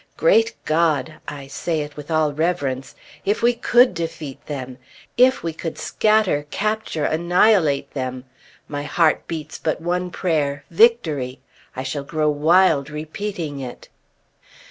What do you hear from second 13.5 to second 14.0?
it.